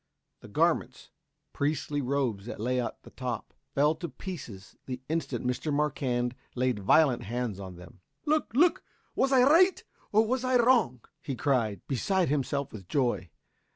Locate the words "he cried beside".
11.21-12.29